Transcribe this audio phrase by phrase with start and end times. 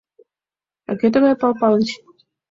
[0.89, 1.87] —А кӧ тугай Пал Палыч?